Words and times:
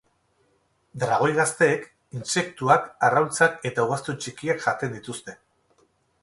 Dragoi 1.01 1.29
gazteek, 1.39 1.85
intsektuak, 2.19 2.87
arrautzak 3.09 3.61
eta 3.71 3.87
ugaztun 3.89 4.19
txikiak 4.25 4.65
jaten 4.65 4.97
dituzte. 4.99 5.37